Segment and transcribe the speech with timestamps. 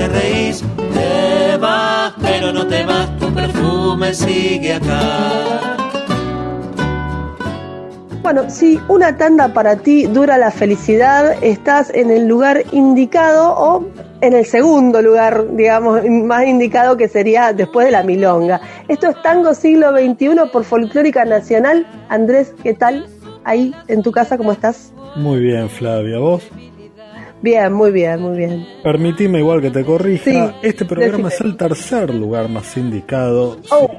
[0.00, 0.64] te reís.
[0.94, 5.76] Te vas, pero no te vas, tu perfume sigue acá.
[8.22, 13.84] Bueno, si una tanda para ti dura la felicidad, estás en el lugar indicado o
[14.20, 18.60] en el segundo lugar, digamos, más indicado que sería después de la milonga.
[18.88, 21.86] Esto es Tango Siglo XXI por Folclórica Nacional.
[22.08, 23.06] Andrés, ¿qué tal?
[23.44, 24.92] Ahí en tu casa, ¿cómo estás?
[25.16, 26.42] Muy bien, Flavia, ¿vos?
[27.42, 28.66] Bien, muy bien, muy bien.
[28.82, 33.58] Permitime igual que te corrija, este programa es el tercer lugar más indicado.
[33.70, 33.90] Oh.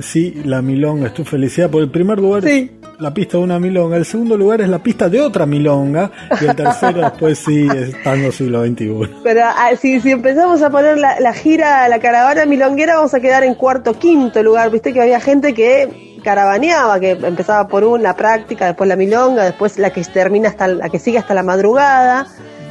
[0.00, 1.68] Sí, la, milonga es tu felicidad.
[1.68, 4.78] Por el primer lugar sí la pista de una milonga, el segundo lugar es la
[4.78, 9.10] pista de otra milonga y el tercero después sí es tango siglo XXI.
[9.24, 13.54] Pero ah, si, empezamos a poner la, gira, la caravana milonguera, vamos a quedar en
[13.54, 14.70] cuarto, quinto lugar.
[14.70, 19.78] Viste que había gente que caravaneaba, que empezaba por una práctica, después la milonga, después
[19.78, 22.26] la que termina hasta la que sigue hasta la madrugada.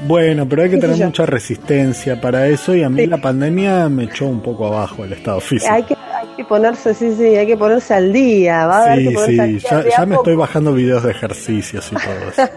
[0.07, 4.05] Bueno, pero hay que tener mucha resistencia para eso y a mí la pandemia me
[4.05, 5.73] echó un poco abajo el estado físico.
[5.73, 8.65] Hay que, hay que ponerse, sí, sí, hay que ponerse al día.
[8.65, 12.49] Va a sí, sí, ya, me estoy bajando videos de ejercicios y todo eso.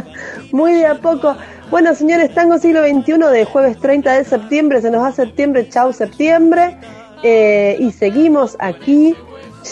[0.52, 1.36] Muy de a poco.
[1.70, 5.92] Bueno, señores, Tango Siglo XXI de jueves 30 de septiembre, se nos va septiembre, chau
[5.92, 6.78] septiembre.
[7.22, 9.14] Eh, y seguimos aquí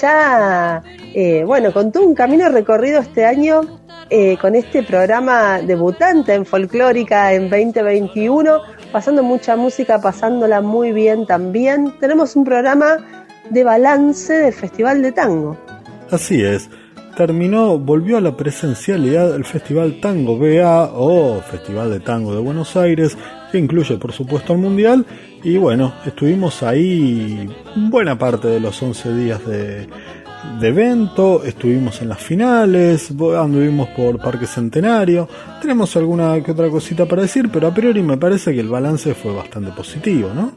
[0.00, 0.82] ya,
[1.14, 3.62] eh, bueno, con todo un camino recorrido este año
[4.10, 8.60] eh, con este programa debutante en folclórica en 2021,
[8.92, 11.94] pasando mucha música, pasándola muy bien también.
[12.00, 12.98] Tenemos un programa
[13.48, 15.56] de balance del Festival de Tango.
[16.10, 16.68] Así es.
[17.16, 22.76] Terminó, volvió a la presencialidad el Festival Tango BA o Festival de Tango de Buenos
[22.76, 23.16] Aires,
[23.50, 25.06] que incluye por supuesto el Mundial.
[25.44, 27.46] Y bueno, estuvimos ahí
[27.76, 29.86] buena parte de los 11 días de,
[30.62, 35.28] evento, estuvimos en las finales, anduvimos por Parque Centenario,
[35.60, 39.12] tenemos alguna que otra cosita para decir, pero a priori me parece que el balance
[39.12, 40.52] fue bastante positivo, ¿no?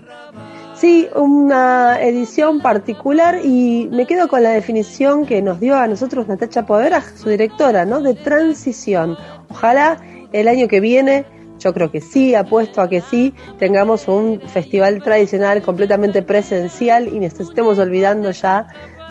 [0.75, 6.29] Sí, una edición particular y me quedo con la definición que nos dio a nosotros
[6.29, 7.99] Natacha Povera, su directora, ¿no?
[7.99, 9.17] De transición.
[9.49, 9.97] Ojalá
[10.31, 11.25] el año que viene
[11.67, 17.19] yo creo que sí, apuesto a que sí, tengamos un festival tradicional completamente presencial y
[17.19, 18.67] nos estemos olvidando ya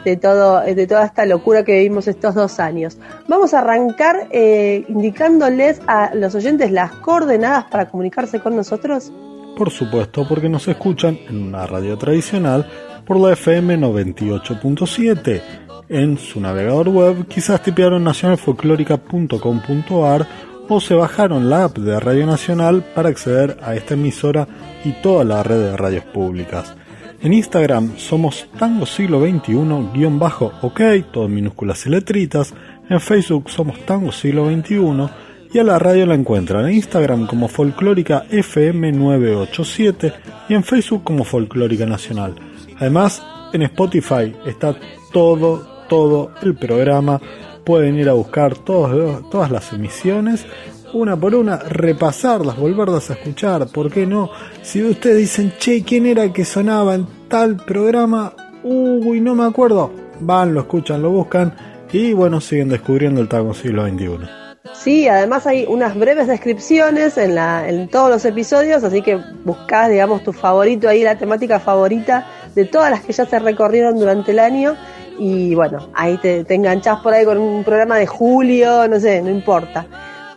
[0.06, 2.96] de, todo, de toda esta locura que vivimos estos dos años.
[3.28, 9.12] Vamos a arrancar eh, indicándoles a los oyentes las coordenadas para comunicarse con nosotros.
[9.58, 12.66] Por supuesto, porque nos escuchan en una radio tradicional
[13.04, 15.42] por la FM 98.7.
[15.90, 20.26] En su navegador web quizás tipearon nacionalfolclórica.com.ar
[20.68, 24.46] o se bajaron la app de Radio Nacional para acceder a esta emisora
[24.84, 26.74] y toda la red de radios públicas.
[27.22, 32.52] En Instagram somos Tango Siglo XXI-OK, todo en minúsculas y letritas.
[32.88, 35.08] En Facebook somos Tango Siglo XXI.
[35.52, 40.12] Y a la radio la encuentran en Instagram como Folclórica FM987
[40.50, 42.34] y en Facebook como Folclórica Nacional.
[42.78, 43.22] Además,
[43.52, 44.76] en Spotify está
[45.12, 47.20] todo, todo el programa.
[47.66, 50.46] Pueden ir a buscar todas las emisiones
[50.92, 54.30] una por una, repasarlas, volverlas a escuchar, ¿por qué no?
[54.62, 58.32] Si ustedes dicen, che, ¿quién era que sonaba en tal programa?
[58.62, 59.92] Uy, no me acuerdo.
[60.20, 61.54] Van, lo escuchan, lo buscan
[61.92, 64.28] y bueno, siguen descubriendo el tango siglo XXI.
[64.74, 69.90] Sí, además hay unas breves descripciones en, la, en todos los episodios, así que buscás,
[69.90, 74.32] digamos, tu favorito ahí, la temática favorita de todas las que ya se recorrieron durante
[74.32, 74.76] el año.
[75.18, 79.22] Y bueno, ahí te, te enganchás por ahí con un programa de julio, no sé,
[79.22, 79.86] no importa.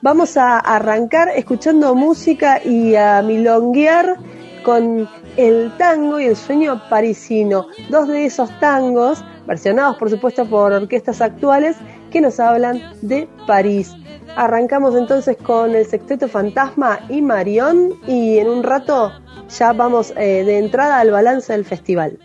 [0.01, 4.15] Vamos a arrancar escuchando música y a milonguear
[4.63, 10.71] con el tango y el sueño parisino, dos de esos tangos, versionados por supuesto por
[10.71, 11.75] orquestas actuales,
[12.11, 13.93] que nos hablan de París.
[14.35, 19.11] Arrancamos entonces con el Sexteto Fantasma y Marión y en un rato
[19.49, 22.17] ya vamos eh, de entrada al balance del festival.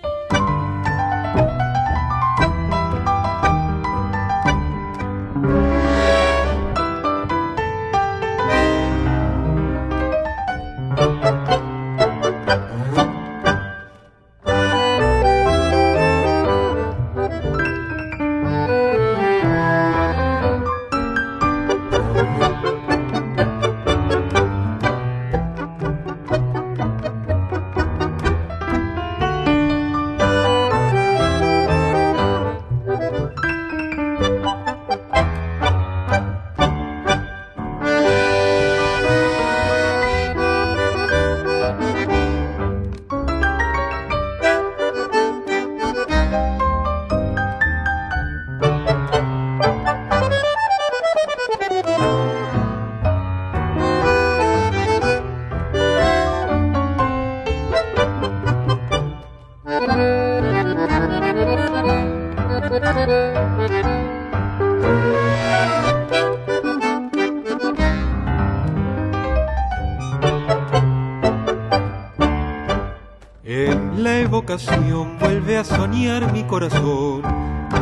[75.65, 77.23] Soñar mi corazón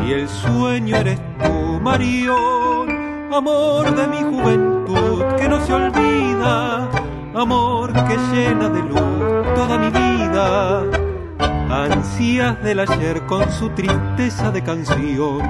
[0.07, 6.89] y el sueño eres tú, Marión, amor de mi juventud que no se olvida,
[7.35, 10.83] amor que llena de luz toda mi vida.
[11.69, 15.41] Ansias del ayer con su tristeza de canción,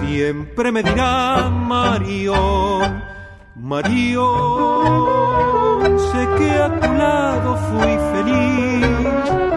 [0.00, 3.02] siempre me dirá Marión,
[3.56, 4.28] Marión,
[5.98, 9.51] sé que a tu lado fui feliz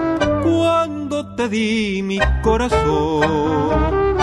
[1.45, 4.17] te di mi corazón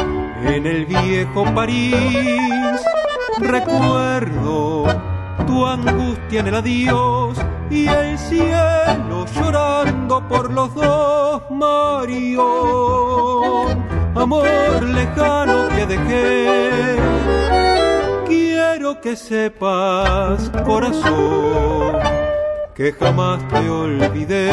[0.44, 2.80] en el viejo París.
[3.38, 4.86] Recuerdo
[5.46, 7.38] tu angustia en el adiós
[7.70, 12.44] y el cielo llorando por los dos, Mario.
[14.14, 16.96] Amor lejano que dejé,
[18.26, 21.98] quiero que sepas, corazón,
[22.74, 24.52] que jamás te olvidé.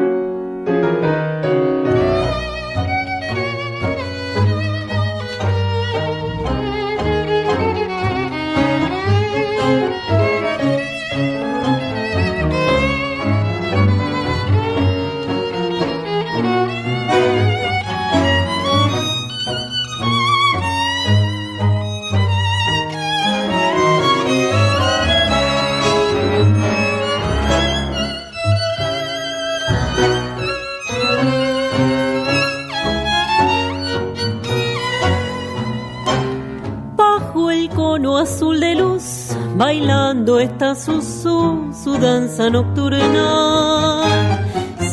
[42.49, 44.01] Nocturna.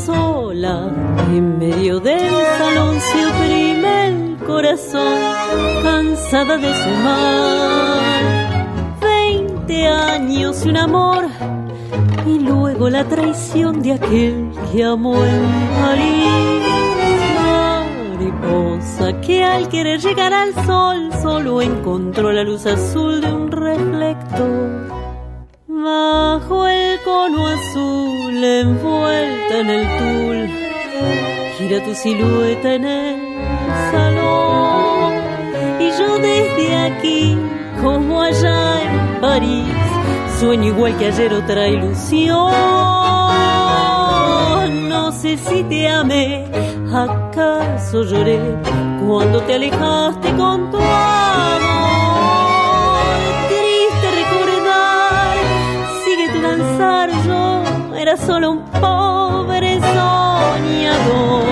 [0.05, 0.91] Sola
[1.31, 5.19] en medio del salón se oprime el corazón,
[5.83, 8.01] cansada de su mal.
[9.01, 11.27] Veinte años y un amor,
[12.27, 15.43] y luego la traición de aquel que amó en
[15.81, 16.29] París.
[18.15, 24.78] Mariposa que al querer llegar al sol solo encontró la luz azul de un reflector
[25.83, 30.49] bajo el cono azul envuelta en el tul.
[31.57, 33.17] Gira tu silueta en el
[33.91, 35.13] salón
[35.81, 37.37] y yo desde aquí,
[37.83, 39.67] como allá en París,
[40.41, 42.53] sueño igual que ayer otra ilusión.
[44.89, 46.45] No sé si te amé,
[46.93, 48.41] acaso lloré
[49.05, 50.79] cuando te alejaste con tu
[58.17, 61.45] solo un pobre soñador.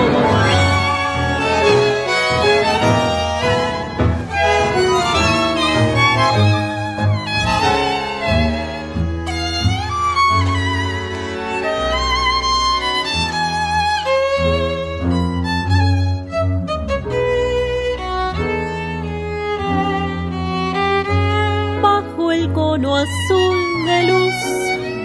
[21.81, 24.33] Bajo el cono azul de luz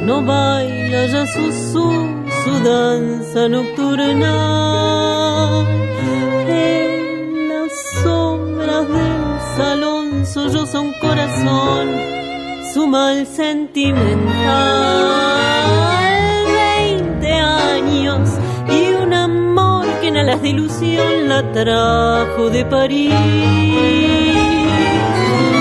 [0.07, 0.72] no baila
[1.07, 4.35] ya su, su, danza nocturna.
[6.49, 11.89] En las sombras del salón solloza un corazón,
[12.73, 14.23] su mal sentimental.
[16.55, 18.29] Veinte años
[18.69, 23.15] y un amor que en alas de ilusión la trajo de París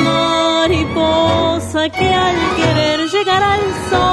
[0.06, 4.11] mariposa que al querer llegar al sol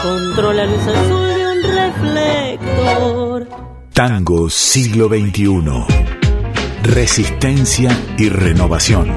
[0.00, 3.48] encontró la luz azul de un reflector.
[3.92, 5.60] Tango siglo XXI.
[6.82, 9.10] Resistencia y renovación.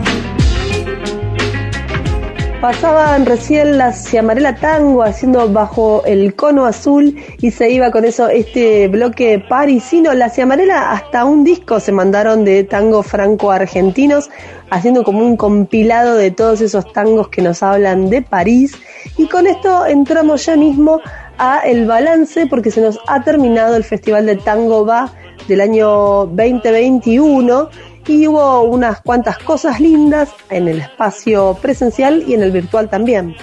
[2.60, 8.28] Pasaban recién la Ciamarela Tango haciendo bajo el cono azul y se iba con eso
[8.28, 10.14] este bloque parisino.
[10.14, 14.30] La Ciamarela hasta un disco se mandaron de tango franco-argentinos,
[14.70, 18.78] haciendo como un compilado de todos esos tangos que nos hablan de París.
[19.18, 21.02] Y con esto entramos ya mismo
[21.38, 25.12] a el balance porque se nos ha terminado el Festival de Tango Va
[25.48, 27.70] del año 2021
[28.08, 33.36] y hubo unas cuantas cosas lindas en el espacio presencial y en el virtual también.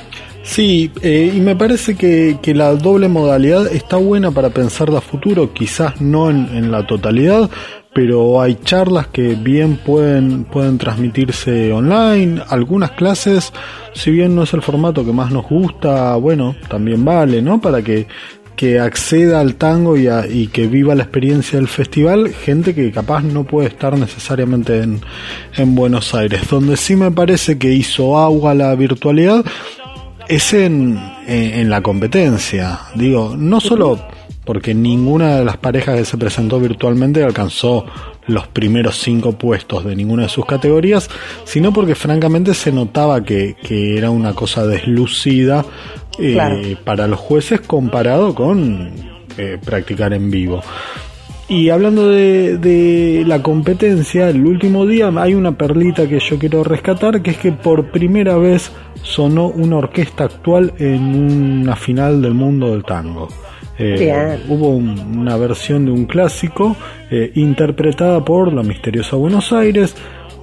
[0.43, 5.01] Sí, eh, y me parece que, que, la doble modalidad está buena para pensar a
[5.01, 7.51] futuro, quizás no en, en, la totalidad,
[7.93, 13.53] pero hay charlas que bien pueden, pueden transmitirse online, algunas clases,
[13.95, 17.61] si bien no es el formato que más nos gusta, bueno, también vale, ¿no?
[17.61, 18.07] Para que
[18.61, 22.93] que acceda al tango y, a, y, que viva la experiencia del festival, gente que
[22.93, 25.01] capaz no puede estar necesariamente en,
[25.57, 26.43] en, Buenos Aires.
[26.51, 29.47] Donde sí me parece que hizo agua la virtualidad
[30.29, 32.81] es en, en, en la competencia.
[32.95, 33.99] Digo, no solo
[34.51, 37.87] porque ninguna de las parejas que se presentó virtualmente alcanzó
[38.27, 41.09] los primeros cinco puestos de ninguna de sus categorías,
[41.45, 45.65] sino porque francamente se notaba que, que era una cosa deslucida
[46.19, 46.59] eh, claro.
[46.85, 48.91] para los jueces comparado con
[49.39, 50.61] eh, practicar en vivo.
[51.49, 56.65] Y hablando de, de, la competencia, el último día hay una perlita que yo quiero
[56.65, 62.35] rescatar, que es que por primera vez sonó una orquesta actual en una final del
[62.35, 63.29] mundo del tango.
[63.83, 66.77] Eh, hubo un, una versión de un clásico
[67.11, 69.95] eh, interpretada por la misteriosa Buenos Aires.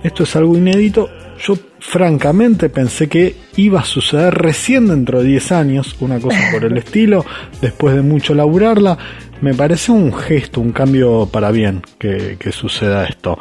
[0.04, 1.08] Esto es algo inédito.
[1.40, 6.66] Yo francamente pensé que iba a suceder recién dentro de 10 años, una cosa por
[6.66, 7.24] el estilo,
[7.62, 8.98] después de mucho laburarla.
[9.42, 13.38] Me parece un gesto, un cambio para bien que, que suceda esto.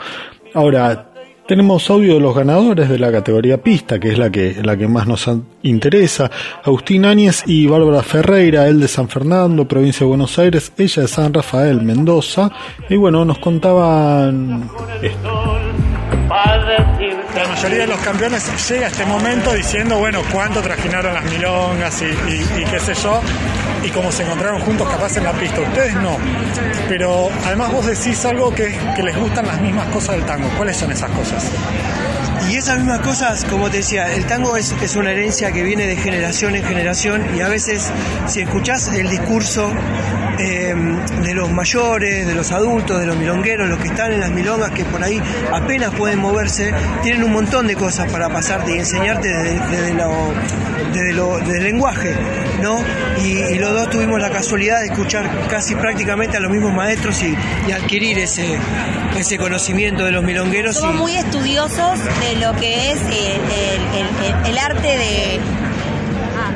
[0.53, 1.11] Ahora,
[1.47, 4.89] tenemos audio de los ganadores de la categoría pista, que es la que, la que
[4.89, 5.31] más nos
[5.63, 6.31] interesa.
[6.65, 11.09] Agustín Áñez y Bárbara Ferreira, él de San Fernando, provincia de Buenos Aires, ella de
[11.09, 12.51] San Rafael, Mendoza.
[12.89, 14.69] Y bueno, nos contaban
[15.03, 15.86] esto.
[16.29, 22.03] La mayoría de los campeones llega a este momento diciendo, bueno, cuánto trajinaron las milongas
[22.03, 23.21] y, y, y qué sé yo,
[23.85, 25.61] y cómo se encontraron juntos capaz en la pista.
[25.61, 26.17] Ustedes no.
[26.89, 30.49] Pero además vos decís algo que, que les gustan las mismas cosas del tango.
[30.57, 31.45] ¿Cuáles son esas cosas?
[32.51, 35.87] Y esas mismas cosas, como te decía, el tango es, es, una herencia que viene
[35.87, 37.91] de generación en generación y a veces
[38.27, 39.73] si escuchás el discurso
[40.39, 40.75] eh,
[41.23, 44.71] de los mayores, de los adultos, de los milongueros, los que están en las milongas
[44.71, 45.21] que por ahí
[45.53, 50.33] apenas pueden moverse, tienen un montón de cosas para pasarte y enseñarte desde, desde, lo,
[50.93, 52.15] desde, lo, desde el lenguaje,
[52.63, 52.79] ¿no?
[53.23, 57.23] Y, y, los dos tuvimos la casualidad de escuchar casi prácticamente a los mismos maestros
[57.23, 57.37] y,
[57.69, 58.59] y adquirir ese,
[59.17, 60.77] ese conocimiento de los milongueros.
[60.77, 65.41] Somos y, muy estudiosos de lo que es el, el, el, el arte de,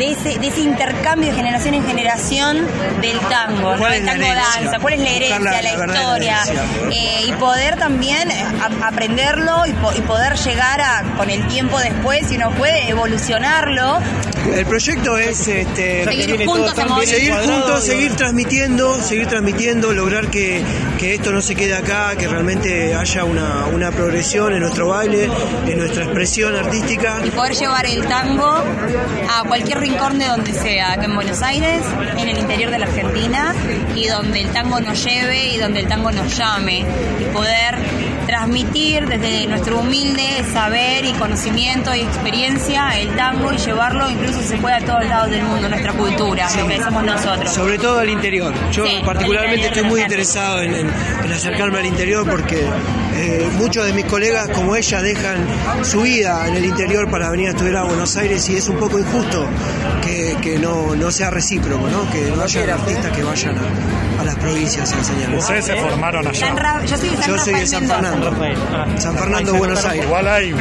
[0.01, 2.67] de, ese, de ese, intercambio de generación en generación
[3.03, 3.87] del tango, ¿no?
[3.87, 6.39] el tango danza, cuál es la herencia, la, la, historia,
[6.91, 11.79] eh, y poder también a, aprenderlo y, po, y, poder llegar a, con el tiempo
[11.79, 13.99] después, si uno puede, evolucionarlo.
[14.55, 20.63] El proyecto es este, seguir juntos, seguir, juntos seguir transmitiendo, seguir transmitiendo, lograr que,
[20.99, 25.29] que, esto no se quede acá, que realmente haya una, una progresión en nuestro baile,
[25.67, 27.21] en nuestra expresión artística.
[27.23, 31.83] Y poder llevar el tango a cualquier rincón de donde sea, acá en Buenos Aires,
[32.17, 33.55] en el interior de la Argentina,
[33.95, 36.85] y donde el tango nos lleve y donde el tango nos llame,
[37.21, 37.77] y poder
[38.27, 44.57] transmitir desde nuestro humilde saber y conocimiento y experiencia el tango y llevarlo incluso se
[44.59, 47.53] puede a todos lados del mundo, nuestra cultura, lo que somos nosotros.
[47.53, 48.55] Sobre todo al interior.
[48.71, 50.89] Yo particularmente estoy muy interesado en,
[51.33, 52.69] acercarme al interior porque
[53.15, 55.47] eh, muchos de mis colegas como ella dejan
[55.83, 58.77] su vida en el interior para venir a estudiar a Buenos Aires y es un
[58.77, 59.47] poco injusto
[60.03, 62.11] que, no, no, sea recíproco, ¿no?
[62.11, 63.57] que no haya artistas que vayan
[64.19, 65.35] a, las provincias a enseñar.
[65.35, 66.83] Ustedes se formaron allá.
[66.85, 68.37] Yo soy de San, Yo soy de San Fernando.
[68.99, 70.07] San Fernando, Buenos Aires.
[70.07, 70.55] Igual hay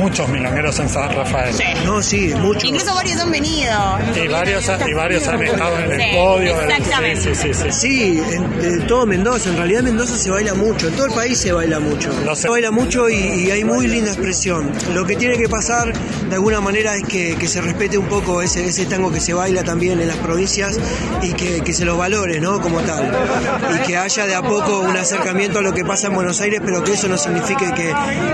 [0.00, 1.54] muchos milongueros en San Rafael.
[1.84, 2.64] No, sí, muchos.
[2.64, 3.98] Incluso varios han venido.
[4.16, 6.60] Y varios, y varios han estado en el podio.
[6.60, 7.34] Exactamente.
[7.34, 7.72] Sí, sí, sí.
[7.72, 8.22] Sí,
[8.62, 9.50] en, todo Mendoza.
[9.50, 10.88] En realidad Mendoza se baila mucho.
[10.88, 12.10] En todo el país se baila mucho.
[12.34, 14.72] Se baila mucho y, hay muy linda expresión.
[14.94, 18.64] Lo que tiene que pasar de alguna manera es que, se respete un poco ese,
[18.66, 20.78] ese tango que se baila también en las provincias
[21.20, 22.60] y que, se lo valore, ¿no?
[22.60, 23.10] Como tal.
[23.76, 26.60] Y que haya de a poco un acercamiento a lo que pasa en Buenos Aires,
[26.64, 27.92] pero que eso no signifique que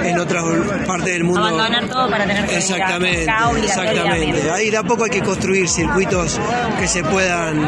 [0.09, 0.45] en otras
[0.87, 1.56] partes del mundo.
[1.61, 3.27] Abandonar todo para tener que Exactamente,
[3.65, 4.51] exactamente.
[4.51, 6.41] Ahí de a poco hay que construir circuitos
[6.79, 7.61] que se puedan,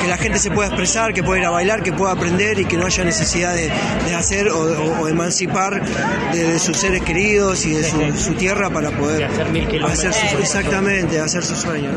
[0.00, 2.64] que la gente se pueda expresar, que pueda ir a bailar, que pueda aprender y
[2.64, 3.70] que no haya necesidad de,
[4.14, 5.82] hacer o, emancipar
[6.32, 9.24] de, sus seres queridos y de su, tierra para poder
[9.84, 11.90] hacer su, exactamente, hacer su sueño.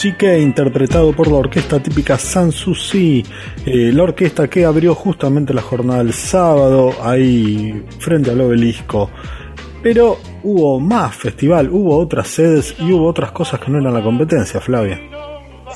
[0.00, 3.22] Chique, interpretado por la orquesta típica Sanssouci,
[3.66, 9.10] eh, la orquesta que abrió justamente la jornada del sábado ahí frente al obelisco.
[9.82, 14.02] Pero hubo más festival, hubo otras sedes y hubo otras cosas que no eran la
[14.02, 14.98] competencia, Flavia.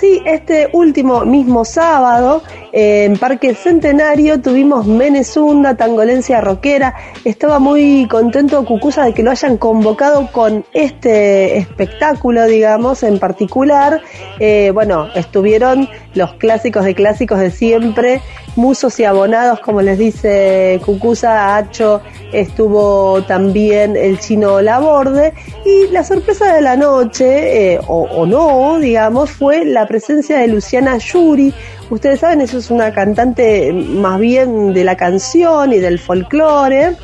[0.01, 2.43] Sí, este último mismo sábado
[2.77, 6.97] En Parque Centenario tuvimos Menezunda, Tangolencia Roquera.
[7.25, 14.03] Estaba muy contento Cucusa de que lo hayan convocado con este espectáculo, digamos, en particular.
[14.41, 18.23] Eh, bueno, estuvieron los clásicos de clásicos de siempre,
[18.57, 22.01] musos y abonados, como les dice Cucusa, Hacho,
[22.33, 25.33] estuvo también el chino Laborde.
[25.65, 30.49] Y la sorpresa de la noche, eh, o, o no, digamos, fue la presencia de
[30.49, 31.55] Luciana Yuri,
[31.91, 36.97] Ustedes saben, eso es una cantante más bien de la canción y del folclore.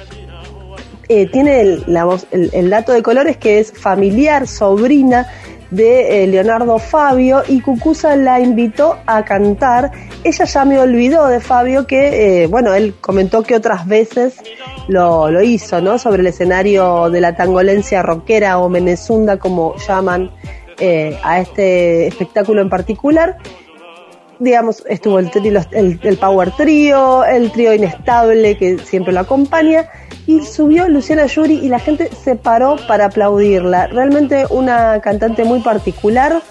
[1.08, 5.26] Eh, tiene el, la el, dato de colores que es familiar, sobrina
[5.70, 9.90] de eh, Leonardo Fabio y Cucusa la invitó a cantar.
[10.24, 14.36] Ella ya me olvidó de Fabio que, eh, bueno, él comentó que otras veces
[14.88, 15.98] lo, lo, hizo, ¿no?
[15.98, 20.30] Sobre el escenario de la tangolencia rockera o menezunda, como llaman
[21.22, 23.36] a este espectáculo en particular
[24.40, 25.30] digamos, estuvo el,
[26.02, 29.88] el, Power Trio, el trío inestable que siempre lo acompaña,
[30.26, 33.86] y subió Luciana Yuri y la gente se paró para aplaudirla.
[33.88, 36.42] Realmente una cantante muy particular.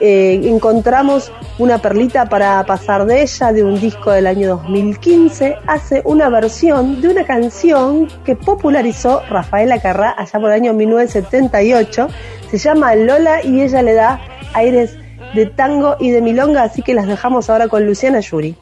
[0.00, 5.56] Eh, encontramos una perlita para pasar de ella de un disco del año 2015.
[5.66, 12.08] Hace una versión de una canción que popularizó Rafaela Carrá allá por el año 1978.
[12.50, 14.20] Se llama Lola y ella le da
[14.54, 14.96] aires
[15.34, 18.56] de tango y de milonga, así que las dejamos ahora con Luciana Yuri.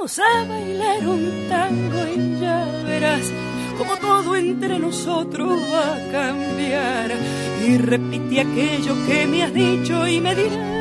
[0.00, 3.20] Vamos a bailar un tango y ya verás
[3.76, 7.10] como todo entre nosotros va a cambiar.
[7.62, 10.79] Y repite aquello que me has dicho y me dirás.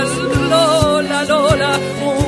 [0.00, 1.78] Lola, Lola.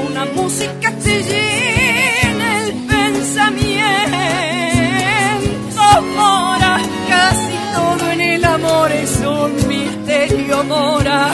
[0.06, 3.82] Una música te llena el pensamiento,
[6.16, 11.32] mora, casi todo en el amor es un misterio, mora,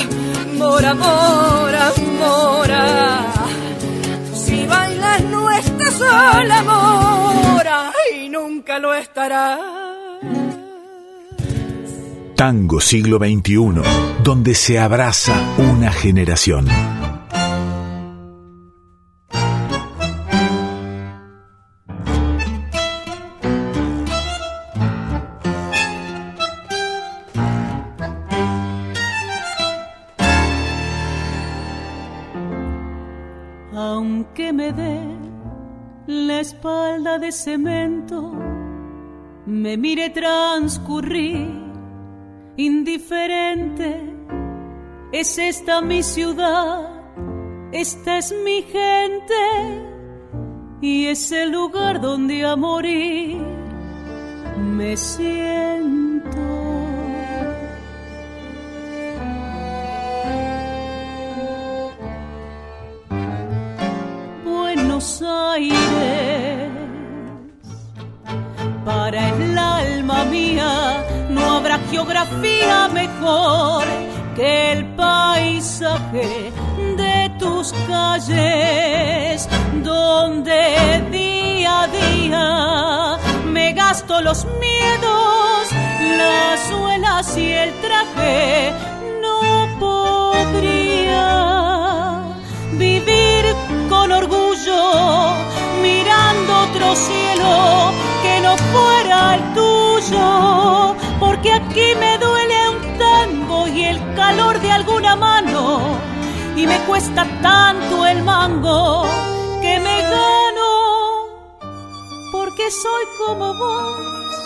[0.56, 3.26] mora, mora, mora.
[4.34, 9.79] Si bailas no estás sola, mora, y nunca lo estará.
[12.40, 13.82] Tango Siglo XXI,
[14.24, 16.66] donde se abraza una generación.
[33.74, 35.02] Aunque me dé
[36.06, 38.32] la espalda de cemento,
[39.44, 41.69] me mire transcurrir
[42.66, 44.00] indiferente.
[45.12, 46.88] Es esta mi ciudad,
[47.72, 49.42] esta es mi gente
[50.80, 53.38] y es el lugar donde a morir
[54.56, 56.20] me siento.
[64.44, 66.29] Buenos Aires,
[68.90, 73.84] para el alma mía no habrá geografía mejor
[74.34, 76.52] que el paisaje
[76.96, 79.48] de tus calles,
[79.84, 80.60] donde
[81.10, 85.60] día a día me gasto los miedos,
[86.22, 88.72] las suelas y el traje.
[89.24, 89.40] No
[89.86, 91.24] podría
[92.72, 93.44] vivir
[93.88, 94.82] con orgullo,
[95.82, 98.09] mirando otro cielo
[98.56, 105.98] fuera el tuyo, porque aquí me duele un tango y el calor de alguna mano,
[106.56, 109.04] y me cuesta tanto el mango
[109.60, 110.70] que me gano,
[112.32, 114.36] porque soy como vos,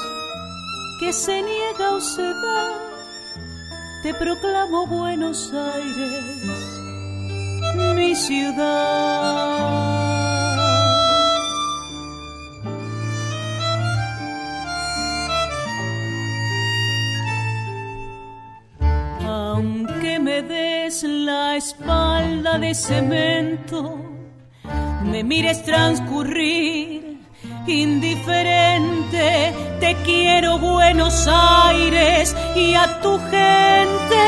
[1.00, 2.72] que se niega o se da,
[4.02, 6.74] te proclamo Buenos Aires
[7.94, 9.93] mi ciudad.
[21.56, 23.98] Espalda de cemento,
[25.02, 27.20] me mires transcurrir
[27.66, 34.24] indiferente, te quiero Buenos Aires y a tu gente.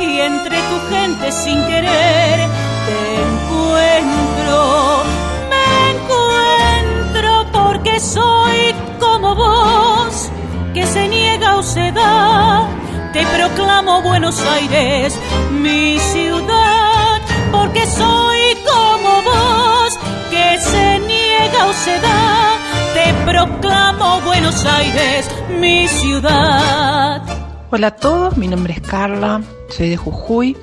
[0.00, 2.48] Y entre tu gente sin querer
[2.86, 5.02] te encuentro,
[5.50, 10.30] me encuentro porque soy como vos,
[10.74, 12.66] que se niega o se da,
[13.12, 15.18] te proclamo Buenos Aires,
[15.50, 17.20] mi ciudad,
[17.50, 19.98] porque soy como vos,
[20.30, 22.58] que se niega o se da,
[22.94, 25.28] te proclamo Buenos Aires,
[25.60, 27.22] mi ciudad.
[27.70, 30.56] Hola a todos, mi nombre es Carla, soy de Jujuy.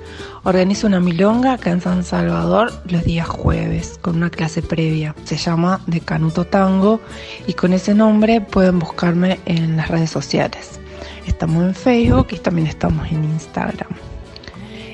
[0.44, 5.14] Organizo una milonga acá en San Salvador los días jueves con una clase previa.
[5.26, 7.02] Se llama De Canuto Tango
[7.46, 10.80] y con ese nombre pueden buscarme en las redes sociales.
[11.26, 13.90] Estamos en Facebook y también estamos en Instagram.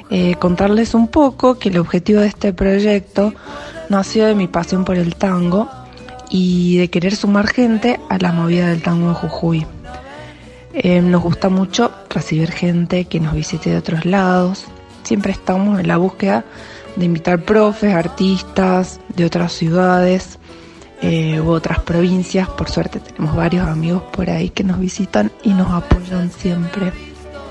[0.09, 3.33] Eh, contarles un poco que el objetivo de este proyecto
[3.89, 5.69] nació de mi pasión por el tango
[6.29, 9.65] y de querer sumar gente a la movida del tango de Jujuy.
[10.73, 14.65] Eh, nos gusta mucho recibir gente que nos visite de otros lados.
[15.03, 16.43] Siempre estamos en la búsqueda
[16.95, 20.39] de invitar profes, artistas de otras ciudades
[21.05, 22.47] eh, u otras provincias.
[22.49, 26.91] Por suerte tenemos varios amigos por ahí que nos visitan y nos apoyan siempre.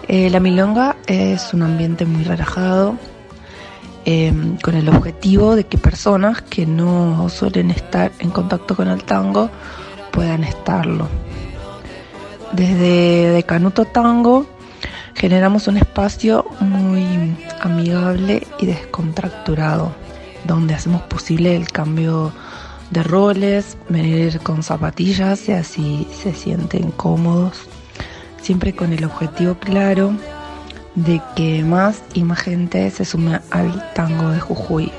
[0.08, 2.96] Eh, la Milonga es un ambiente muy relajado,
[4.62, 9.48] con el objetivo de que personas que no suelen estar en contacto con el tango
[10.12, 11.08] puedan estarlo.
[12.52, 14.46] Desde de Canuto Tango
[15.14, 19.92] generamos un espacio muy amigable y descontracturado,
[20.44, 22.32] donde hacemos posible el cambio
[22.94, 27.58] de roles, venir con zapatillas y así se sienten cómodos,
[28.40, 30.16] siempre con el objetivo claro
[30.94, 34.92] de que más y más gente se sume al tango de Jujuy.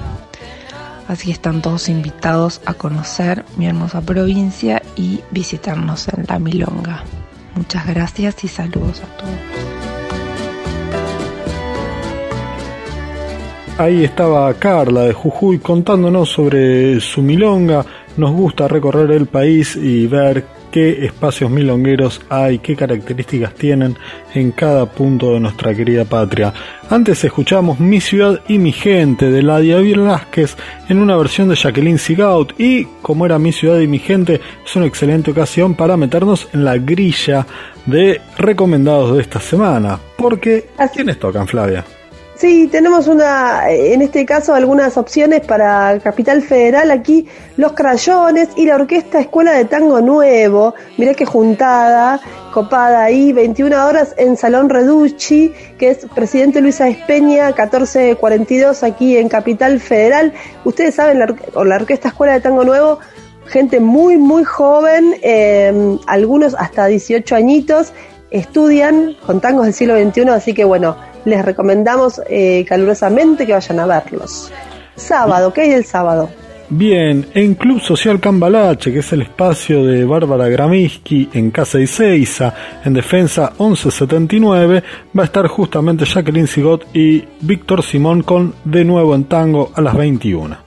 [1.08, 7.04] Así están todos invitados a conocer mi hermosa provincia y visitarnos en La Milonga.
[7.56, 9.95] Muchas gracias y saludos a todos.
[13.78, 17.86] Ahí estaba Carla de Jujuy contándonos sobre su milonga.
[18.16, 23.98] Nos gusta recorrer el país y ver qué espacios milongueros hay, qué características tienen
[24.34, 26.54] en cada punto de nuestra querida patria.
[26.90, 30.56] Antes escuchamos Mi ciudad y mi gente de Ladia Velázquez
[30.88, 34.76] en una versión de Jacqueline Sigaut y como era Mi ciudad y mi gente es
[34.78, 37.46] una excelente ocasión para meternos en la grilla
[37.86, 40.00] de recomendados de esta semana.
[40.16, 41.84] Porque ¿quiénes tocan Flavia?
[42.38, 46.92] Sí, tenemos una, en este caso, algunas opciones para Capital Federal.
[46.92, 50.76] Aquí Los Crayones y la Orquesta Escuela de Tango Nuevo.
[50.98, 52.20] Mirá qué juntada,
[52.52, 59.30] copada ahí, 21 horas en Salón Reducci, que es Presidente Luisa Espeña, 1442 aquí en
[59.30, 60.34] Capital Federal.
[60.66, 63.00] Ustedes saben, la, la Orquesta Escuela de Tango Nuevo,
[63.48, 67.94] gente muy, muy joven, eh, algunos hasta 18 añitos,
[68.30, 73.80] estudian con tangos del siglo XXI, así que bueno les recomendamos eh, calurosamente que vayan
[73.80, 74.52] a verlos.
[74.96, 76.30] sábado, ¿qué hay del sábado?
[76.70, 82.56] Bien, en Club Social Cambalache, que es el espacio de Bárbara Gramiski en Casa Iseiza,
[82.84, 84.84] en Defensa 1179,
[85.16, 89.82] va a estar justamente Jacqueline Sigot y Víctor Simón con De nuevo en tango a
[89.82, 90.58] las 21.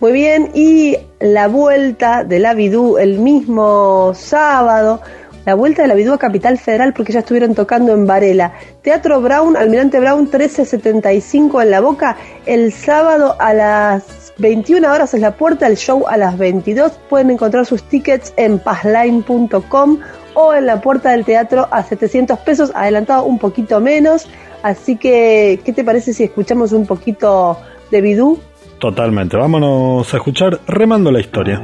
[0.00, 5.02] Muy bien, y la vuelta de la Bidú el mismo sábado,
[5.46, 8.52] la vuelta de la Bidú a Capital Federal porque ya estuvieron tocando en Varela.
[8.82, 15.20] Teatro Brown, Almirante Brown 1375 en la boca, el sábado a las 21 horas es
[15.20, 16.98] la puerta, el show a las 22.
[17.08, 20.00] Pueden encontrar sus tickets en pazline.com
[20.34, 24.28] o en la puerta del teatro a 700 pesos, adelantado un poquito menos.
[24.64, 27.56] Así que, ¿qué te parece si escuchamos un poquito
[27.92, 28.40] de Bidú?
[28.80, 31.62] Totalmente, vámonos a escuchar Remando la Historia.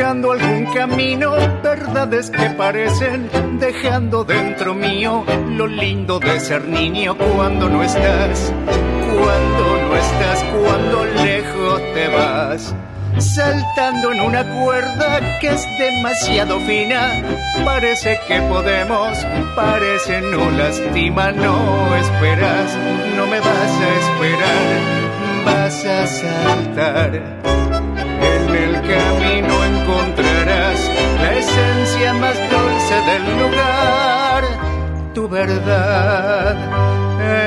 [0.00, 1.32] Buscando algún camino,
[1.62, 3.28] verdades que parecen,
[3.60, 7.14] dejando dentro mío lo lindo de ser niño.
[7.18, 12.74] Cuando no estás, cuando no estás, cuando lejos te vas.
[13.18, 17.22] Saltando en una cuerda que es demasiado fina,
[17.66, 19.18] parece que podemos,
[19.54, 22.74] parece no lastima, no esperas,
[23.16, 27.39] no me vas a esperar, vas a saltar
[32.14, 34.44] más dulce del lugar.
[35.14, 36.56] Tu verdad,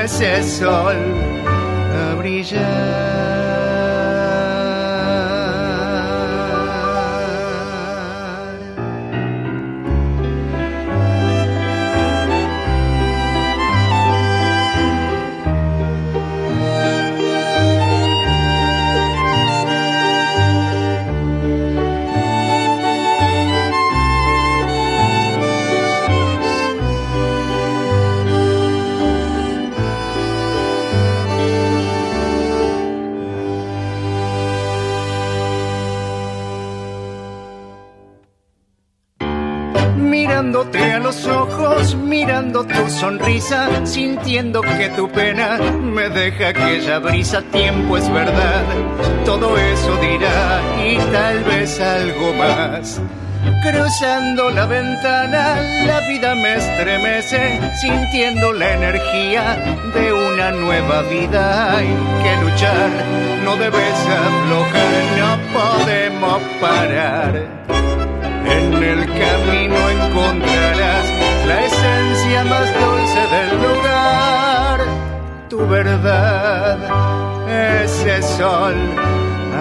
[0.04, 0.96] ese sol
[1.92, 3.73] a brillar.
[40.54, 47.42] Mirándote a los ojos, mirando tu sonrisa, sintiendo que tu pena me deja aquella brisa.
[47.50, 48.62] Tiempo es verdad,
[49.24, 53.00] todo eso dirá y tal vez algo más.
[53.64, 59.56] Cruzando la ventana, la vida me estremece, sintiendo la energía
[59.92, 61.78] de una nueva vida.
[61.78, 61.88] Hay
[62.22, 62.90] que luchar,
[63.44, 67.63] no debes aflojar, no podemos parar.
[68.84, 71.06] El camino encontrarás
[71.48, 74.78] la esencia más dulce del lugar.
[75.48, 76.78] Tu verdad,
[77.82, 78.74] ese sol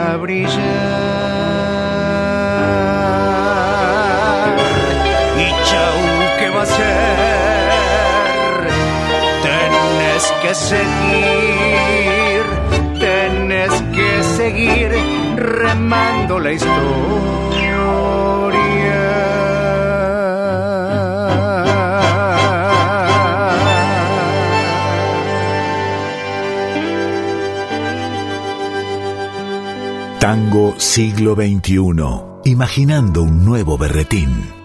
[0.05, 0.59] a brillar.
[5.39, 5.97] Y chau,
[6.39, 7.63] ¿qué va a ser?
[9.41, 12.43] Tienes que seguir,
[12.99, 14.89] tienes que seguir
[15.37, 17.52] remando la historia.
[30.77, 31.81] Siglo XXI,
[32.45, 34.62] imaginando un nuevo berretín.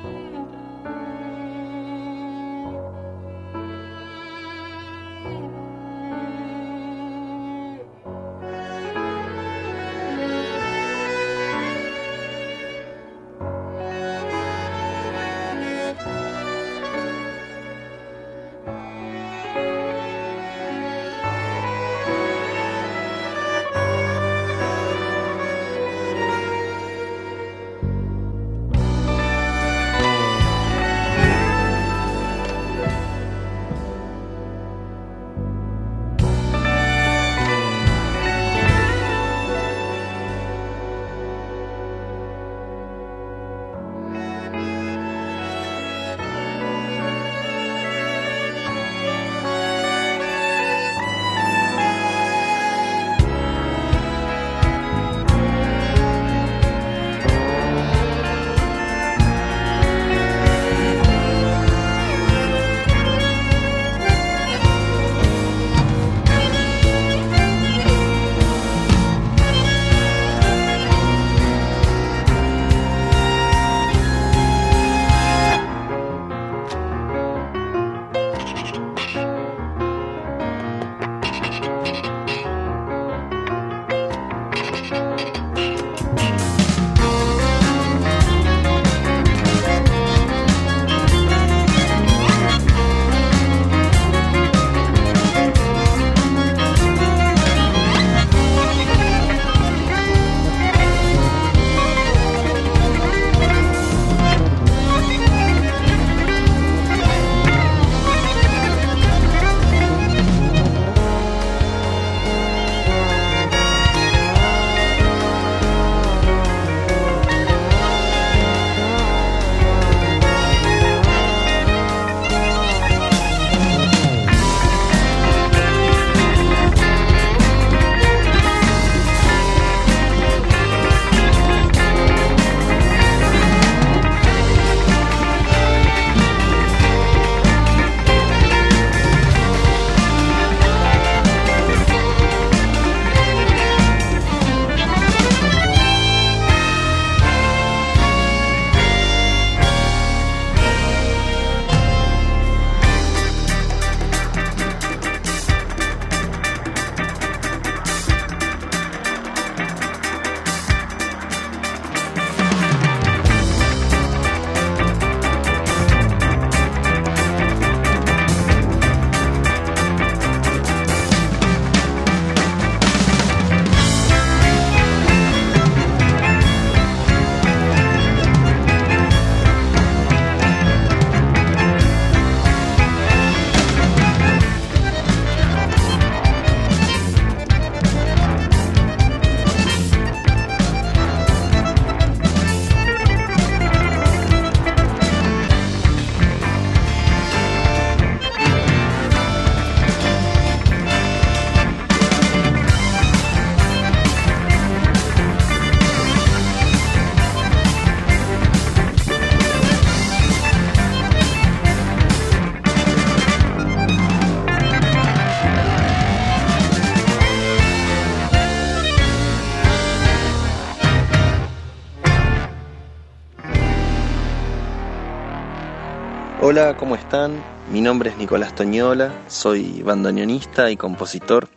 [227.72, 231.48] Mi nombre es Nicolás Toñola, soy bandoneonista y compositor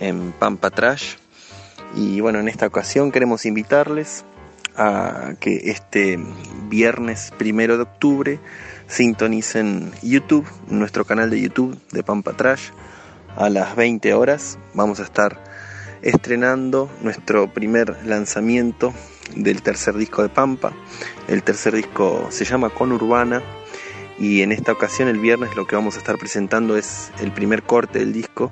[0.00, 1.14] en Pampa Trash.
[1.94, 4.26] Y bueno, en esta ocasión queremos invitarles
[4.76, 6.18] a que este
[6.68, 8.38] viernes primero de octubre
[8.86, 12.68] sintonicen YouTube, nuestro canal de YouTube de Pampa Trash.
[13.34, 15.42] A las 20 horas vamos a estar
[16.02, 18.92] estrenando nuestro primer lanzamiento
[19.34, 20.74] del tercer disco de Pampa.
[21.28, 23.42] El tercer disco se llama Con Urbana
[24.18, 27.62] y en esta ocasión el viernes lo que vamos a estar presentando es el primer
[27.62, 28.50] corte del disco,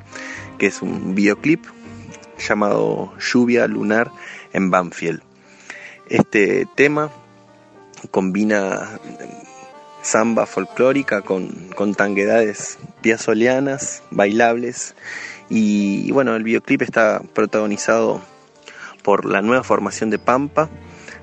[0.58, 1.64] que es un videoclip
[2.38, 4.10] llamado Lluvia Lunar
[4.52, 5.22] en Banfield.
[6.08, 7.10] Este tema
[8.10, 9.00] combina
[10.02, 14.94] samba folclórica con, con tanguedades piazolianas, bailables
[15.48, 18.20] y bueno, el videoclip está protagonizado
[19.02, 20.68] por la nueva formación de Pampa,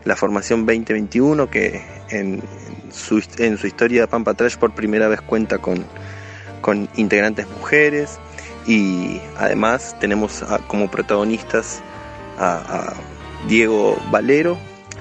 [0.06, 2.42] la formación 2021 que en
[2.92, 5.86] su, en su historia de Pampa Trash por primera vez cuenta con,
[6.62, 8.20] con integrantes mujeres
[8.68, 11.82] y además tenemos como protagonistas
[12.38, 12.94] a,
[13.48, 14.56] Diego Valero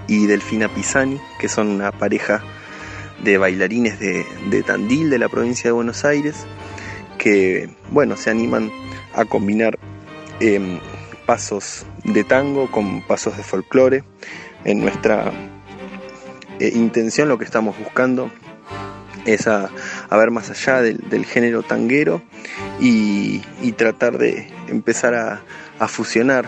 [0.06, 2.42] y Delfina Pisani, que son una pareja
[3.22, 6.46] de bailarines de, de Tandil, de la provincia de Buenos Aires,
[7.18, 8.72] que bueno, se animan
[9.14, 9.78] a combinar
[10.40, 10.80] em,
[11.26, 14.04] pasos de tango con pasos de folclore.
[14.64, 15.32] En nuestra
[16.58, 18.30] eh, intención lo que estamos buscando
[19.24, 19.70] es a,
[20.10, 22.22] ver más allá del, género tanguero
[22.80, 23.42] y,
[23.76, 26.46] tratar de empezar a, fusionar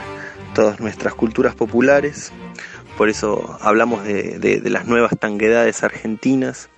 [0.55, 2.33] todas nuestras culturas populares.
[2.99, 6.69] Por eso hablamos de, las nuevas tanguedades argentinas.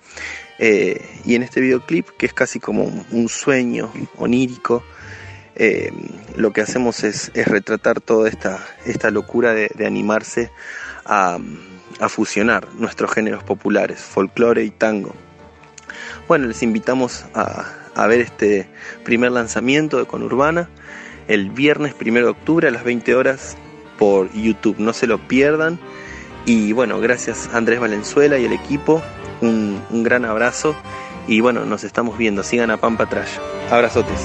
[0.57, 4.83] Eh, y en este videoclip, que es casi como un sueño onírico,
[5.57, 5.91] eh,
[6.35, 10.51] lo que hacemos es, retratar toda esta, esta locura de, animarse
[11.05, 11.39] a,
[12.09, 15.13] fusionar nuestros géneros populares, folclore y tango.
[16.27, 18.67] Bueno, les invitamos a, ver este
[19.03, 20.69] primer lanzamiento de Conurbana
[21.27, 23.57] el viernes 1 de octubre a las 20 horas
[23.97, 24.75] por YouTube.
[24.77, 25.79] No se lo pierdan.
[26.45, 29.01] Y bueno, gracias Andrés Valenzuela y el equipo.
[29.41, 30.75] Un, un gran abrazo.
[31.27, 32.43] Y bueno, nos estamos viendo.
[32.43, 33.37] Sigan a Pampa Trash.
[33.71, 34.21] Abrazotes.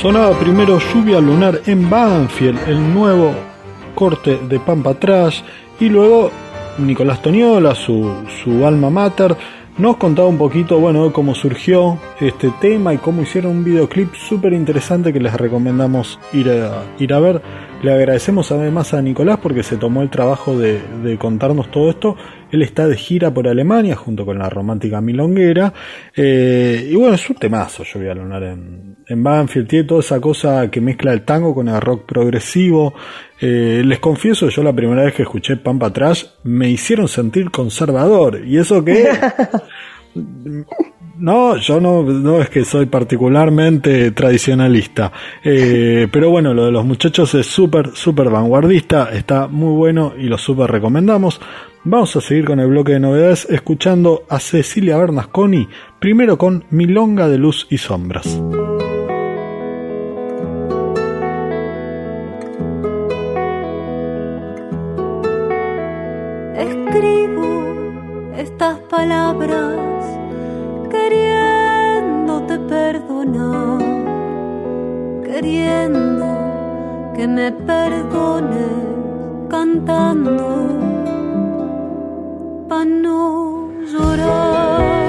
[0.00, 3.34] Sonaba primero Lluvia Lunar en Banfield, el nuevo
[3.94, 5.42] corte de Pampa Trash,
[5.78, 6.30] y luego
[6.78, 8.10] Nicolás Toñola, su,
[8.42, 9.36] su alma mater,
[9.76, 14.54] nos contaba un poquito, bueno, cómo surgió este tema y cómo hicieron un videoclip súper
[14.54, 17.42] interesante que les recomendamos ir a, ir a ver.
[17.82, 22.14] Le agradecemos además a Nicolás porque se tomó el trabajo de, contarnos todo esto.
[22.52, 25.72] Él está de gira por Alemania junto con la romántica milonguera.
[26.14, 29.66] Eh, y bueno, es un temazo, yo voy a lunar en, en Banfield.
[29.66, 32.92] Tiene toda esa cosa que mezcla el tango con el rock progresivo.
[33.40, 38.44] Eh, les confieso, yo la primera vez que escuché Pampa Trash me hicieron sentir conservador.
[38.44, 39.08] ¿Y eso qué?
[41.20, 45.12] No, yo no, no es que soy particularmente tradicionalista.
[45.44, 50.24] Eh, pero bueno, lo de los muchachos es súper, súper vanguardista, está muy bueno y
[50.24, 51.38] lo súper recomendamos.
[51.84, 55.68] Vamos a seguir con el bloque de novedades escuchando a Cecilia Bernasconi,
[55.98, 58.26] primero con Milonga de Luz y Sombras.
[66.56, 69.89] Escribo estas palabras
[70.90, 73.78] queriéndote perdonar,
[75.24, 76.26] queriendo
[77.14, 78.90] que me perdones
[79.48, 80.36] cantando
[82.68, 84.99] para no llorar.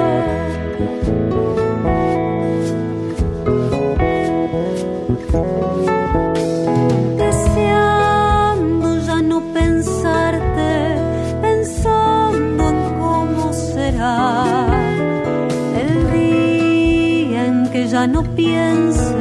[18.06, 19.14] No piense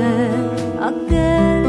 [0.81, 1.60] aquel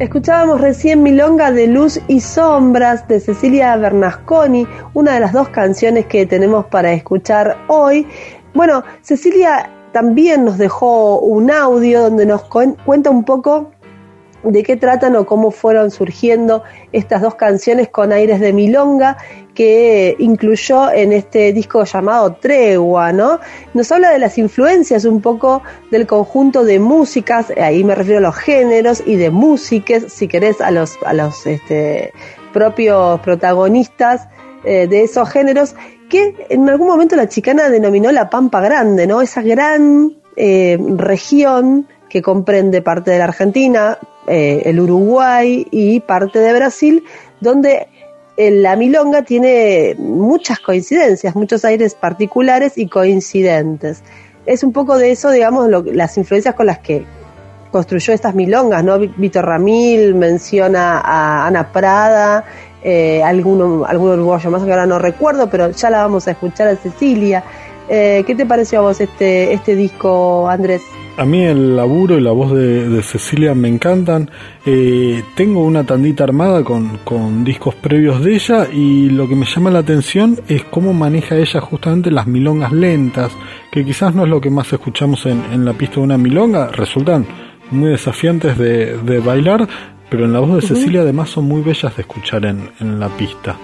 [0.00, 6.06] Escuchábamos recién Milonga de Luz y Sombras de Cecilia Bernasconi, una de las dos canciones
[6.06, 8.06] que tenemos para escuchar hoy.
[8.54, 13.72] Bueno, Cecilia también nos dejó un audio donde nos cuenta un poco
[14.42, 16.62] de qué tratan o cómo fueron surgiendo
[16.92, 19.18] estas dos canciones con aires de milonga
[19.54, 23.40] que incluyó en este disco llamado Tregua, ¿no?
[23.74, 28.22] Nos habla de las influencias un poco del conjunto de músicas, ahí me refiero a
[28.22, 32.12] los géneros y de músiques, si querés, a los, a los este,
[32.52, 34.28] propios protagonistas
[34.64, 35.74] eh, de esos géneros,
[36.08, 39.20] que en algún momento la chicana denominó la Pampa Grande, ¿no?
[39.20, 46.38] Esa gran eh, región que comprende parte de la Argentina, eh, el Uruguay y parte
[46.38, 47.04] de Brasil,
[47.40, 47.88] donde
[48.36, 54.02] eh, la milonga tiene muchas coincidencias, muchos aires particulares y coincidentes.
[54.46, 57.04] Es un poco de eso, digamos, las influencias con las que
[57.70, 58.98] construyó estas milongas, ¿no?
[58.98, 62.44] Víctor Ramil menciona a Ana Prada,
[62.82, 66.68] eh, alguno, algún uruguayo más que ahora no recuerdo, pero ya la vamos a escuchar
[66.68, 67.44] a Cecilia.
[67.88, 70.82] Eh, ¿Qué te pareció a vos este, este disco, Andrés?
[71.20, 74.30] A mí el laburo y la voz de, Cecilia me encantan.
[74.64, 79.44] Eh, tengo una tandita armada con, con, discos previos de ella y lo que me
[79.44, 83.32] llama la atención es cómo maneja ella justamente las milongas lentas,
[83.70, 86.68] que quizás no es lo que más escuchamos en, en la pista de una milonga,
[86.68, 87.26] resultan
[87.70, 89.68] muy desafiantes de, de bailar,
[90.08, 93.10] pero en la voz de Cecilia además son muy bellas de escuchar en, en la
[93.10, 93.58] pista.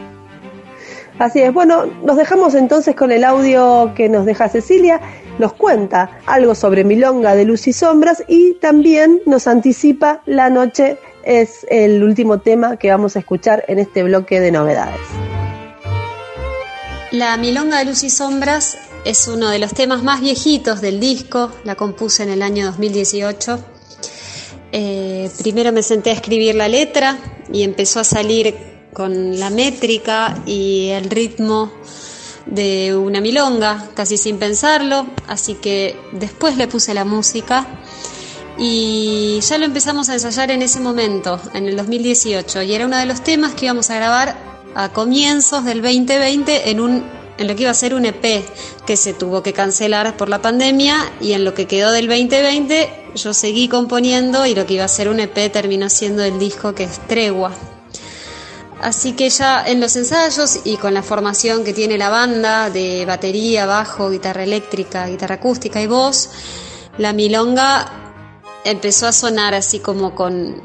[1.19, 5.01] Así es, bueno, nos dejamos entonces con el audio que nos deja Cecilia,
[5.39, 10.99] nos cuenta algo sobre Milonga de Luz y Sombras y también nos anticipa La Noche
[11.25, 15.01] es el último tema que vamos a escuchar en este bloque de novedades.
[17.11, 21.53] La Milonga de Luz y Sombras es uno de los temas más viejitos del disco,
[21.65, 23.59] la compuse en el año 2018.
[24.73, 27.17] Eh, primero me senté a escribir la letra
[27.53, 28.55] y empezó a salir
[28.93, 31.71] con la métrica y el ritmo
[32.47, 37.67] de una milonga, casi sin pensarlo, así que después le puse la música
[38.59, 42.97] y ya lo empezamos a ensayar en ese momento, en el 2018, y era uno
[42.97, 44.37] de los temas que íbamos a grabar
[44.75, 48.45] a comienzos del 2020 en un en lo que iba a ser un EP
[48.87, 52.89] que se tuvo que cancelar por la pandemia y en lo que quedó del 2020
[53.15, 56.75] yo seguí componiendo y lo que iba a ser un EP terminó siendo el disco
[56.75, 57.53] que es Tregua.
[58.81, 63.07] Así que ya en los ensayos y con la formación que tiene la banda de
[63.07, 66.29] batería, bajo, guitarra eléctrica, guitarra acústica y voz,
[66.99, 67.91] la milonga
[68.65, 70.61] empezó a sonar así como con,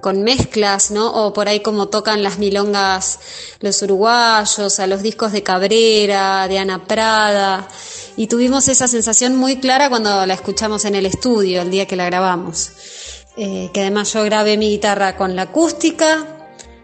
[0.00, 1.10] con mezclas, ¿no?
[1.10, 3.18] O por ahí como tocan las milongas
[3.60, 7.66] los uruguayos, a los discos de Cabrera, de Ana Prada.
[8.16, 11.96] Y tuvimos esa sensación muy clara cuando la escuchamos en el estudio, el día que
[11.96, 12.70] la grabamos.
[13.36, 16.37] Eh, que además yo grabé mi guitarra con la acústica,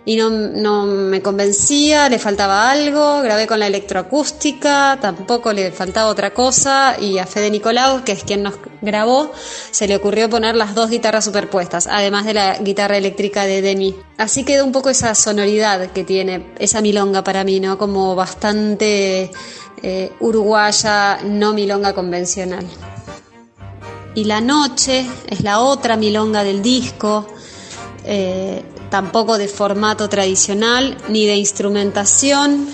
[0.06, 6.10] y no, no, me convencía, le faltaba algo, grabé con la electroacústica, tampoco le faltaba
[6.10, 9.32] otra cosa y a Fede Nicolau, que es quien nos grabó,
[9.70, 13.96] se le ocurrió poner las dos guitarras superpuestas, además de la guitarra eléctrica de Demi.
[14.18, 17.78] Así quedó un poco esa sonoridad que tiene esa milonga para mí, ¿no?
[17.78, 19.30] Como bastante
[19.82, 22.66] eh, uruguaya, no milonga convencional.
[24.14, 27.26] Y La Noche es la otra milonga del disco,
[28.04, 28.62] eh,
[28.94, 32.68] tampoco de formato tradicional ni de instrumentación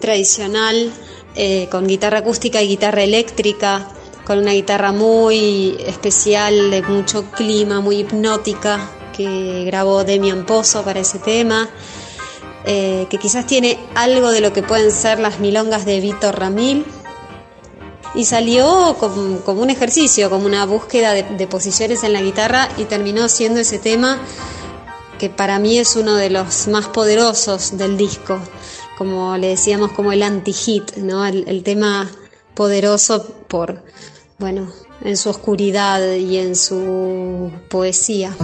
[0.00, 0.90] tradicional,
[1.34, 3.86] eh, con guitarra acústica y guitarra eléctrica,
[4.24, 11.00] con una guitarra muy especial, de mucho clima, muy hipnótica, que grabó Demian Pozo para
[11.00, 11.68] ese tema.
[12.64, 16.86] Eh, que quizás tiene algo de lo que pueden ser las milongas de Víctor Ramil.
[18.14, 23.28] Y salió como, un ejercicio, como una búsqueda de, posiciones en la guitarra y terminó
[23.28, 24.18] siendo ese tema
[25.20, 28.40] que para mí es uno de los más poderosos del disco,
[28.96, 31.26] como le decíamos como el anti-hit, ¿no?
[31.26, 32.10] el, el tema
[32.54, 33.84] poderoso por,
[34.38, 34.72] bueno,
[35.04, 38.34] en su oscuridad y en su poesía.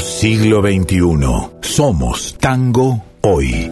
[0.00, 1.50] Tango siglo XXI.
[1.60, 3.70] Somos tango hoy.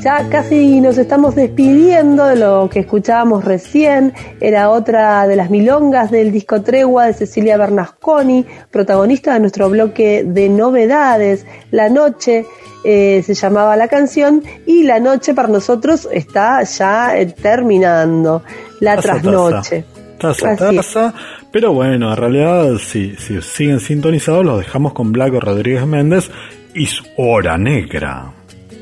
[0.00, 4.14] Ya casi nos estamos despidiendo de lo que escuchábamos recién.
[4.40, 10.22] Era otra de las milongas del disco Tregua de Cecilia Bernasconi, protagonista de nuestro bloque
[10.24, 11.44] de novedades.
[11.72, 12.46] La noche
[12.84, 18.44] eh, se llamaba la canción y la noche para nosotros está ya eh, terminando.
[18.78, 19.84] La trasnoche.
[20.16, 21.12] Taza, taza,
[21.54, 26.28] pero bueno, en realidad si, si siguen sintonizados los dejamos con Blanco Rodríguez Méndez
[26.74, 28.32] y su hora negra.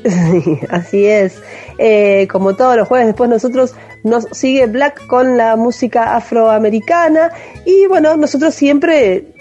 [0.71, 1.39] Así es.
[1.77, 7.31] Eh, como todos los jueves, después nosotros nos sigue Black con la música afroamericana
[7.63, 9.32] y bueno, nosotros siempre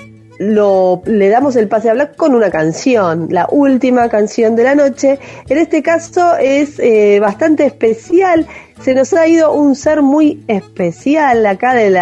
[0.43, 4.75] lo, le damos el pase a Black con una canción, la última canción de la
[4.75, 5.19] noche.
[5.49, 8.47] En este caso es eh, bastante especial.
[8.81, 11.93] Se nos ha ido un ser muy especial acá de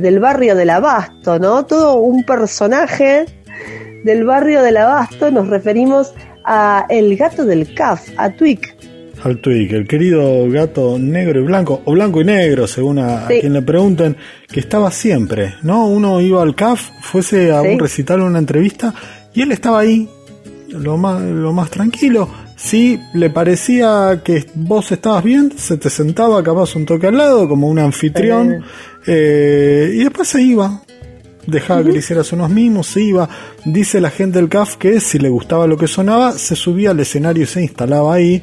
[0.00, 1.66] del barrio del Abasto, ¿no?
[1.66, 3.26] Todo un personaje
[4.04, 5.30] del barrio del Abasto.
[5.30, 6.14] Nos referimos
[6.44, 8.93] a el gato del CAF, a Twig.
[9.24, 13.54] Al Twig, el querido gato negro y blanco, o blanco y negro, según a, quien
[13.54, 15.86] le pregunten, que estaba siempre, ¿no?
[15.86, 18.92] Uno iba al CAF, fuese a un recital o una entrevista,
[19.32, 20.06] y él estaba ahí,
[20.68, 22.28] lo más, lo más tranquilo.
[22.54, 27.48] Si le parecía que vos estabas bien, se te sentaba capaz un toque al lado,
[27.48, 28.62] como un anfitrión,
[29.06, 30.82] eh, y después se iba,
[31.46, 33.28] dejaba que le hicieras unos mimos, se iba.
[33.64, 37.00] Dice la gente del CAF que si le gustaba lo que sonaba, se subía al
[37.00, 38.42] escenario y se instalaba ahí.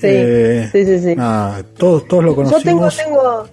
[0.00, 1.16] Sí, Eh, sí, sí, sí.
[1.16, 3.46] nada, todos, todos lo Yo tengo, tengo.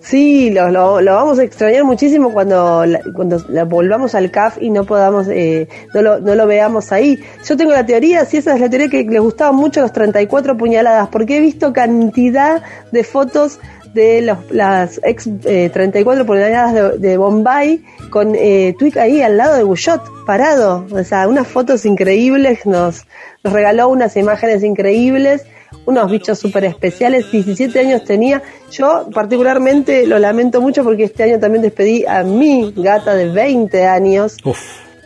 [0.00, 4.56] Sí, lo, lo, lo vamos a extrañar muchísimo cuando, la- cuando la volvamos al CAF
[4.58, 7.22] y no podamos, eh, no, lo, no lo veamos ahí.
[7.44, 10.56] Yo tengo la teoría, si esa es la teoría que les gustaban mucho los 34
[10.56, 13.58] puñaladas, porque he visto cantidad de fotos
[13.94, 19.36] de los, las ex eh, 34 puñaladas de, de Bombay con eh, Twig ahí al
[19.36, 20.86] lado de Bullot, parado.
[20.90, 23.06] O sea, unas fotos increíbles, nos,
[23.42, 25.44] nos regaló unas imágenes increíbles
[25.86, 31.38] unos bichos súper especiales, 17 años tenía, yo particularmente lo lamento mucho porque este año
[31.38, 34.36] también despedí a mi gata de 20 años,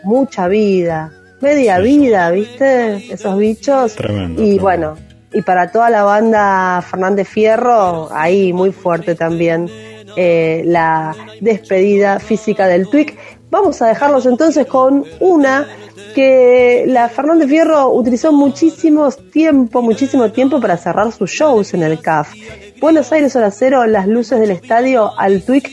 [0.02, 3.12] mucha vida, media vida, ¿viste?
[3.12, 3.94] Esos bichos.
[3.94, 4.96] Tremendo, y bueno,
[5.32, 9.68] y para toda la banda Fernández Fierro, ahí muy fuerte también
[10.16, 13.16] eh, la despedida física del Twig.
[13.50, 15.66] Vamos a dejarlos entonces con una
[16.14, 22.00] que la Fernández Fierro utilizó muchísimo tiempo, muchísimo tiempo para cerrar sus shows en el
[22.00, 22.32] CAF.
[22.80, 25.64] Buenos Aires hora cero, las luces del estadio al Twig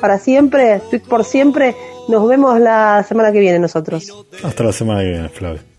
[0.00, 1.74] para siempre, Twig por siempre.
[2.08, 4.12] Nos vemos la semana que viene nosotros.
[4.42, 5.73] Hasta la semana que viene, Flavio.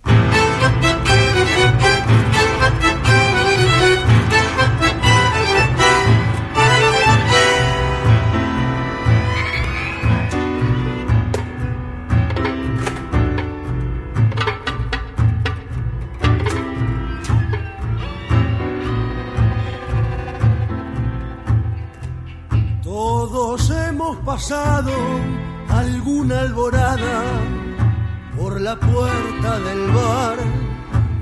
[28.66, 30.38] La puerta del bar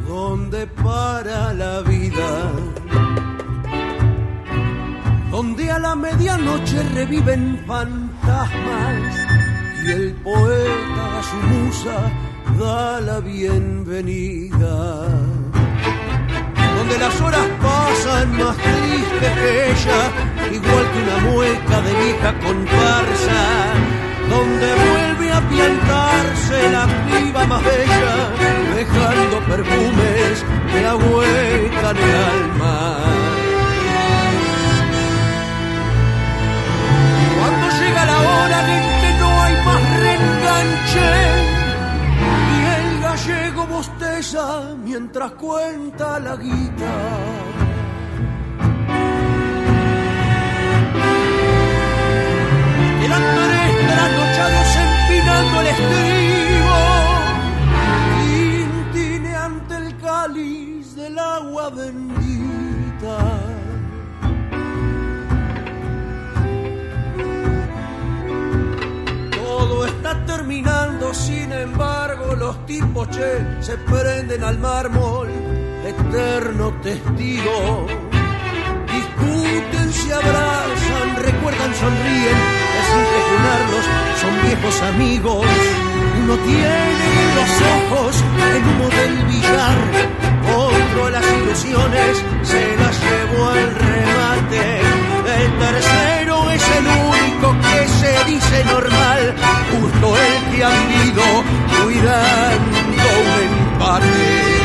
[0.08, 2.30] donde para la vida.
[5.30, 9.14] Donde a la medianoche reviven fantasmas
[9.84, 11.98] y el poeta a su musa
[12.62, 14.76] da la bienvenida
[16.78, 20.02] donde las horas pasan más tristes que ella,
[20.58, 23.42] igual que una mueca de vieja comparsa,
[24.34, 28.16] donde vuelve a piantarse la piba más bella,
[28.76, 32.78] dejando perfumes que ahuecan el alma.
[37.38, 41.12] Cuando llega la hora en que no hay más reenganche,
[42.56, 44.46] y el gallego bosteza
[44.84, 46.94] mientras cuenta la guita.
[53.06, 56.78] Eran tres trasnochados empinando el estribo,
[58.22, 63.18] tintineante el cáliz del agua bendita.
[69.36, 73.08] Todo está terminando, sin embargo, los tipos
[73.60, 75.30] se prenden al mármol,
[75.86, 77.88] eterno testigo.
[78.94, 82.63] Discuten, se abrazan, recuerdan, sonríen,
[82.94, 85.46] sin son viejos amigos.
[86.24, 88.24] Uno tiene los ojos
[88.56, 89.78] el humo del billar,
[90.56, 94.82] otro las ilusiones se las llevó al remate.
[95.44, 99.36] El tercero es el único que se dice normal,
[99.72, 101.24] justo el que ha vivido
[101.84, 102.78] cuidando
[103.22, 104.64] un empate.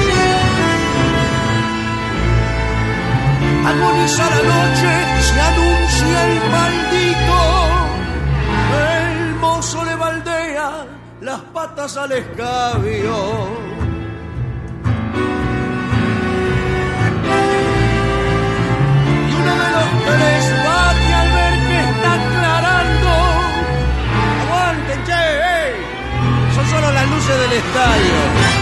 [3.69, 4.91] agoniza la noche,
[5.29, 7.18] se anuncia el maldito.
[11.39, 13.15] Las patas al escabio.
[19.29, 23.11] Y uno de los tres bate al ver que está aclarando.
[24.43, 25.75] Aguanten, che, eh.
[26.55, 28.58] son solo las luces del estadio.